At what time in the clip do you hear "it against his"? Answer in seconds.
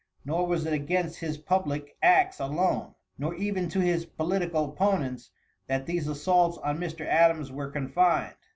0.65-1.37